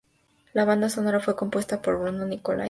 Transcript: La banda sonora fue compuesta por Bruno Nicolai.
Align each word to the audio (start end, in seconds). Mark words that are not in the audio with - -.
La 0.53 0.65
banda 0.65 0.89
sonora 0.89 1.19
fue 1.19 1.35
compuesta 1.35 1.79
por 1.83 1.99
Bruno 1.99 2.25
Nicolai. 2.25 2.59